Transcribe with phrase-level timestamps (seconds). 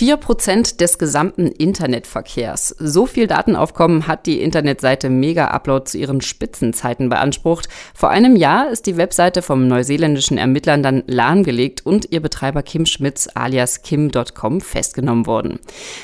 [0.00, 2.74] 4% des gesamten Internetverkehrs.
[2.78, 7.68] So viel Datenaufkommen hat die Internetseite Mega Upload zu ihren Spitzenzeiten beansprucht.
[7.92, 12.86] Vor einem Jahr ist die Webseite vom neuseeländischen Ermittlern dann lahmgelegt und ihr Betreiber Kim
[12.86, 15.58] Schmitz alias Kim.com festgenommen worden.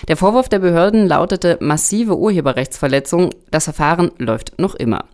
[0.09, 3.31] Der Vorwurf der Behörden lautete massive Urheberrechtsverletzung.
[3.51, 5.07] Das Verfahren läuft noch immer.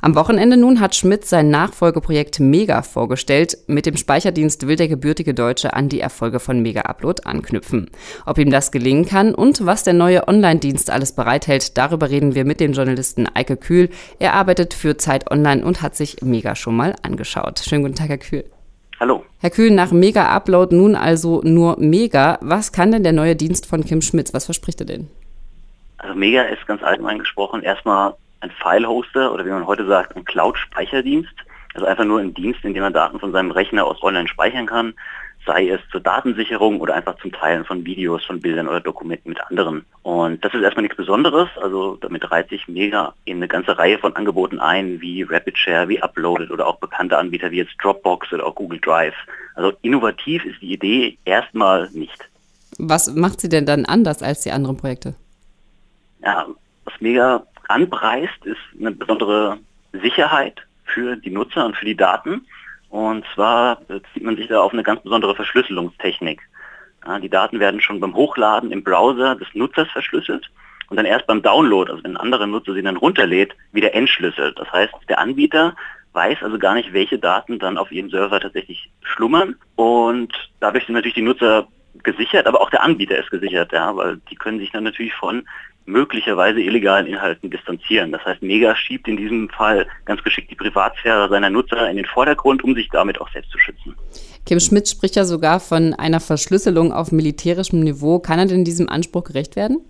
[0.00, 3.58] Am Wochenende nun hat Schmitz sein Nachfolgeprojekt Mega vorgestellt.
[3.66, 7.90] Mit dem Speicherdienst will der gebürtige Deutsche an die Erfolge von Mega Upload anknüpfen.
[8.30, 12.44] Ob ihm das gelingen kann und was der neue Online-Dienst alles bereithält, darüber reden wir
[12.44, 13.88] mit dem Journalisten Eike Kühl.
[14.20, 17.58] Er arbeitet für Zeit Online und hat sich Mega schon mal angeschaut.
[17.58, 18.44] Schönen guten Tag, Herr Kühl.
[19.00, 19.24] Hallo.
[19.40, 22.38] Herr Kühl, nach Mega Upload nun also nur Mega.
[22.40, 24.32] Was kann denn der neue Dienst von Kim Schmitz?
[24.32, 25.08] Was verspricht er denn?
[25.98, 30.24] Also Mega ist ganz allgemein gesprochen erstmal ein File-Hoster oder wie man heute sagt, ein
[30.24, 31.34] Cloud-Speicherdienst.
[31.74, 34.66] Also einfach nur ein Dienst, in dem man Daten von seinem Rechner aus online speichern
[34.66, 34.94] kann
[35.46, 39.40] sei es zur Datensicherung oder einfach zum Teilen von Videos, von Bildern oder Dokumenten mit
[39.40, 39.84] anderen.
[40.02, 43.98] Und das ist erstmal nichts Besonderes, also damit reiht sich Mega in eine ganze Reihe
[43.98, 48.46] von Angeboten ein, wie RapidShare, wie Uploaded oder auch bekannte Anbieter wie jetzt Dropbox oder
[48.46, 49.14] auch Google Drive.
[49.54, 52.28] Also innovativ ist die Idee erstmal nicht.
[52.78, 55.14] Was macht sie denn dann anders als die anderen Projekte?
[56.22, 56.46] Ja,
[56.84, 59.58] was Mega anpreist, ist eine besondere
[59.92, 62.46] Sicherheit für die Nutzer und für die Daten.
[62.90, 66.42] Und zwar bezieht man sich da auf eine ganz besondere Verschlüsselungstechnik.
[67.06, 70.50] Ja, die Daten werden schon beim Hochladen im Browser des Nutzers verschlüsselt
[70.90, 74.58] und dann erst beim Download, also wenn ein anderer Nutzer sie dann runterlädt, wieder entschlüsselt.
[74.58, 75.76] Das heißt, der Anbieter
[76.12, 80.94] weiß also gar nicht, welche Daten dann auf ihrem Server tatsächlich schlummern und dadurch sind
[80.94, 81.68] natürlich die Nutzer
[82.02, 85.46] gesichert, aber auch der Anbieter ist gesichert, ja, weil die können sich dann natürlich von
[85.90, 88.12] möglicherweise illegalen Inhalten distanzieren.
[88.12, 92.06] Das heißt, Mega schiebt in diesem Fall ganz geschickt die Privatsphäre seiner Nutzer in den
[92.06, 93.94] Vordergrund, um sich damit auch selbst zu schützen.
[94.46, 98.18] Kim Schmidt spricht ja sogar von einer Verschlüsselung auf militärischem Niveau.
[98.18, 99.84] Kann er denn diesem Anspruch gerecht werden?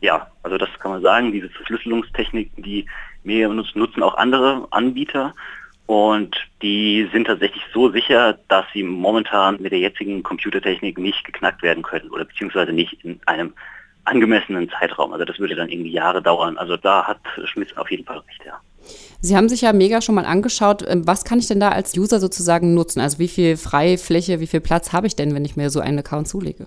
[0.00, 1.32] Ja, also das kann man sagen.
[1.32, 2.86] Diese Verschlüsselungstechniken, die
[3.22, 5.34] Mega nutzen, nutzen auch andere Anbieter.
[5.86, 11.62] Und die sind tatsächlich so sicher, dass sie momentan mit der jetzigen Computertechnik nicht geknackt
[11.62, 13.54] werden können oder beziehungsweise nicht in einem
[14.04, 15.12] angemessenen Zeitraum.
[15.12, 16.58] Also das würde dann irgendwie Jahre dauern.
[16.58, 18.60] Also da hat Schmitz auf jeden Fall recht, ja.
[19.20, 20.84] Sie haben sich ja mega schon mal angeschaut.
[20.88, 23.00] Ähm, was kann ich denn da als User sozusagen nutzen?
[23.00, 25.98] Also wie viel Freifläche, wie viel Platz habe ich denn, wenn ich mir so einen
[25.98, 26.66] Account zulege?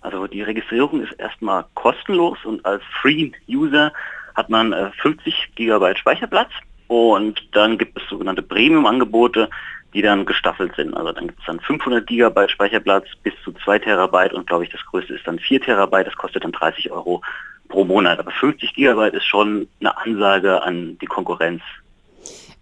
[0.00, 3.92] Also die Registrierung ist erstmal kostenlos und als Free-User
[4.34, 6.50] hat man 50 äh, Gigabyte Speicherplatz
[6.88, 9.48] und dann gibt es sogenannte Premium-Angebote,
[9.96, 10.94] die dann gestaffelt sind.
[10.94, 14.70] Also dann gibt es dann 500 Gigabyte Speicherplatz bis zu 2 Terabyte und glaube ich
[14.70, 17.22] das größte ist dann 4 Terabyte, das kostet dann 30 Euro
[17.68, 18.18] pro Monat.
[18.18, 21.62] Aber 50 Gigabyte ist schon eine Ansage an die Konkurrenz.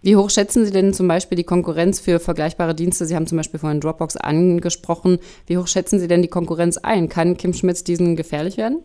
[0.01, 3.05] Wie hoch schätzen Sie denn zum Beispiel die Konkurrenz für vergleichbare Dienste?
[3.05, 5.19] Sie haben zum Beispiel vorhin Dropbox angesprochen.
[5.45, 7.09] Wie hoch schätzen Sie denn die Konkurrenz ein?
[7.09, 8.81] Kann Kim Schmitz diesen gefährlich werden?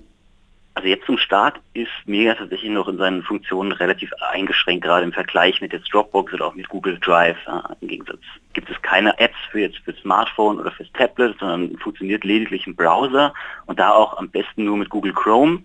[0.75, 5.13] Also jetzt zum Start ist Mega tatsächlich noch in seinen Funktionen relativ eingeschränkt, gerade im
[5.13, 7.37] Vergleich mit jetzt Dropbox oder auch mit Google Drive.
[7.81, 8.21] Im Gegensatz
[8.53, 12.77] gibt es keine Apps für jetzt für Smartphone oder fürs Tablet, sondern funktioniert lediglich im
[12.77, 13.35] Browser
[13.67, 15.63] und da auch am besten nur mit Google Chrome.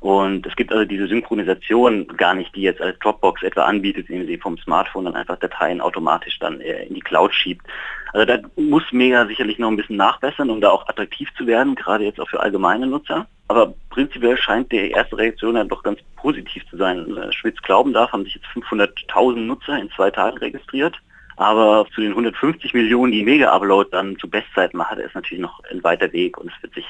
[0.00, 4.26] Und es gibt also diese Synchronisation gar nicht, die jetzt als Dropbox etwa anbietet, indem
[4.26, 7.66] sie vom Smartphone dann einfach Dateien automatisch dann äh, in die Cloud schiebt.
[8.12, 11.74] Also da muss Mega sicherlich noch ein bisschen nachbessern, um da auch attraktiv zu werden,
[11.74, 13.26] gerade jetzt auch für allgemeine Nutzer.
[13.48, 17.16] Aber prinzipiell scheint die erste Reaktion ja doch ganz positiv zu sein.
[17.16, 20.96] Äh, Schwitz glauben darf, haben sich jetzt 500.000 Nutzer in zwei Tagen registriert.
[21.36, 25.84] Aber zu den 150 Millionen, die Mega-Upload dann zu Bestzeiten macht, ist natürlich noch ein
[25.84, 26.86] weiter Weg und es wird sich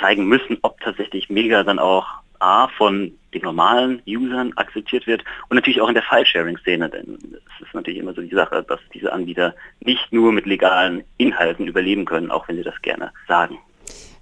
[0.00, 2.06] zeigen müssen, ob tatsächlich Mega dann auch
[2.38, 7.66] A von den normalen Usern akzeptiert wird und natürlich auch in der File-Sharing-Szene, denn es
[7.66, 12.04] ist natürlich immer so die Sache, dass diese Anbieter nicht nur mit legalen Inhalten überleben
[12.04, 13.58] können, auch wenn sie das gerne sagen.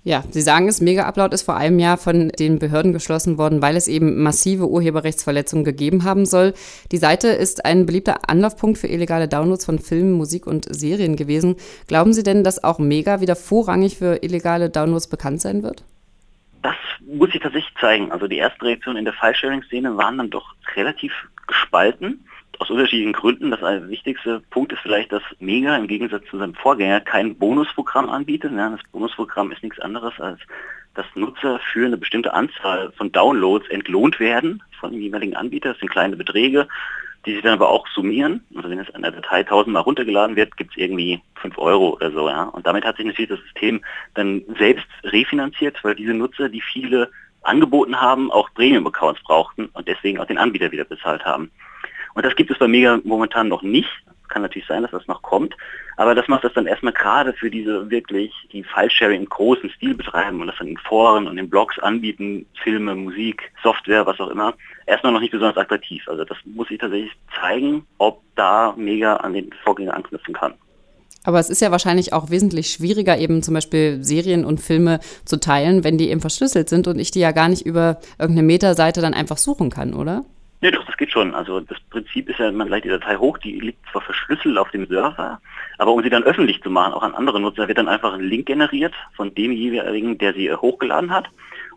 [0.02, 3.60] Ja, Sie sagen es, Mega Upload ist vor einem Jahr von den Behörden geschlossen worden,
[3.60, 6.54] weil es eben massive Urheberrechtsverletzungen gegeben haben soll.
[6.90, 11.56] Die Seite ist ein beliebter Anlaufpunkt für illegale Downloads von Filmen, Musik und Serien gewesen.
[11.86, 15.84] Glauben Sie denn, dass auch Mega wieder vorrangig für illegale Downloads bekannt sein wird?
[16.62, 16.76] Das
[17.06, 18.10] muss sich tatsächlich zeigen.
[18.10, 21.12] Also die ersten Reaktionen in der File-Sharing-Szene waren dann doch relativ
[21.46, 22.24] gespalten.
[22.70, 23.50] Aus unterschiedlichen Gründen.
[23.50, 28.52] Das wichtigste Punkt ist vielleicht, dass Mega im Gegensatz zu seinem Vorgänger kein Bonusprogramm anbietet.
[28.52, 30.38] Ja, das Bonusprogramm ist nichts anderes als
[30.94, 35.70] dass Nutzer für eine bestimmte Anzahl von Downloads entlohnt werden von dem jeweiligen Anbieter.
[35.70, 36.68] Das sind kleine Beträge
[37.26, 38.44] die sich dann aber auch summieren.
[38.54, 42.28] Also wenn es eine Datei tausendmal runtergeladen wird, gibt es irgendwie fünf Euro oder so.
[42.28, 42.44] Ja?
[42.44, 43.82] Und damit hat sich natürlich das System
[44.14, 47.10] dann selbst refinanziert, weil diese Nutzer, die viele
[47.42, 51.50] angeboten haben, auch Premium-Accounts brauchten und deswegen auch den Anbieter wieder bezahlt haben.
[52.20, 53.88] Und das gibt es bei Mega momentan noch nicht.
[54.28, 55.56] kann natürlich sein, dass das noch kommt.
[55.96, 59.94] Aber das macht das dann erstmal gerade für diese wirklich, die File-Sharing im großen Stil
[59.94, 64.28] betreiben und das dann in Foren und in Blogs anbieten, Filme, Musik, Software, was auch
[64.28, 64.52] immer,
[64.84, 66.06] erstmal noch nicht besonders attraktiv.
[66.08, 70.52] Also das muss ich tatsächlich zeigen, ob da Mega an den Vorgänger anknüpfen kann.
[71.24, 75.40] Aber es ist ja wahrscheinlich auch wesentlich schwieriger, eben zum Beispiel Serien und Filme zu
[75.40, 79.00] teilen, wenn die eben verschlüsselt sind und ich die ja gar nicht über irgendeine Meta-Seite
[79.00, 80.26] dann einfach suchen kann, oder?
[80.62, 81.34] Nee, doch, das geht schon.
[81.34, 84.70] Also das Prinzip ist ja, man leitet die Datei hoch, die liegt zwar verschlüsselt auf
[84.70, 85.40] dem Server,
[85.78, 88.20] aber um sie dann öffentlich zu machen, auch an andere Nutzer, wird dann einfach ein
[88.20, 91.28] Link generiert von dem jeweiligen, der sie hochgeladen hat.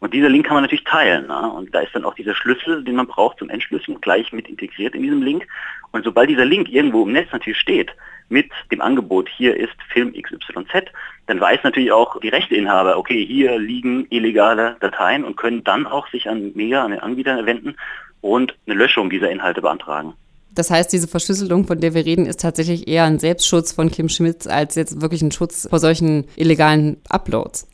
[0.01, 1.27] Und dieser Link kann man natürlich teilen.
[1.27, 1.49] Ne?
[1.53, 4.95] Und da ist dann auch dieser Schlüssel, den man braucht zum Entschlüsseln, gleich mit integriert
[4.95, 5.47] in diesem Link.
[5.91, 7.95] Und sobald dieser Link irgendwo im Netz natürlich steht,
[8.27, 10.91] mit dem Angebot, hier ist Film XYZ,
[11.27, 16.07] dann weiß natürlich auch die Rechteinhaber, okay, hier liegen illegale Dateien und können dann auch
[16.09, 17.75] sich an Mega, an den Anbieter wenden
[18.23, 20.13] und eine Löschung dieser Inhalte beantragen.
[20.55, 24.07] Das heißt, diese Verschlüsselung, von der wir reden, ist tatsächlich eher ein Selbstschutz von Kim
[24.09, 27.67] Schmitz als jetzt wirklich ein Schutz vor solchen illegalen Uploads.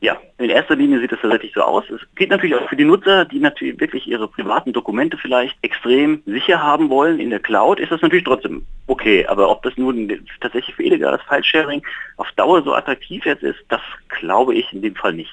[0.00, 1.84] Ja, in erster Linie sieht es tatsächlich so aus.
[1.90, 6.22] Es geht natürlich auch für die Nutzer, die natürlich wirklich ihre privaten Dokumente vielleicht extrem
[6.26, 9.26] sicher haben wollen in der Cloud, ist das natürlich trotzdem okay.
[9.26, 10.10] Aber ob das nun
[10.40, 11.82] tatsächlich für illegales File-Sharing
[12.16, 13.80] auf Dauer so attraktiv jetzt ist, das
[14.20, 15.30] glaube ich in dem Fall nicht.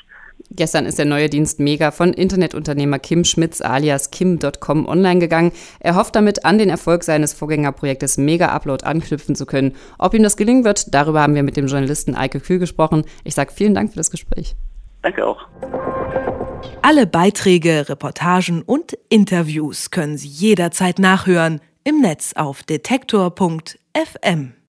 [0.51, 5.51] Gestern ist der neue Dienst Mega von Internetunternehmer Kim Schmitz alias Kim.com online gegangen.
[5.79, 9.75] Er hofft damit an den Erfolg seines Vorgängerprojektes Mega Upload anknüpfen zu können.
[9.99, 13.05] Ob ihm das gelingen wird, darüber haben wir mit dem Journalisten Eike Kühl gesprochen.
[13.23, 14.55] Ich sage vielen Dank für das Gespräch.
[15.03, 15.47] Danke auch.
[16.81, 24.53] Alle Beiträge, Reportagen und Interviews können Sie jederzeit nachhören im Netz auf detektor.fm.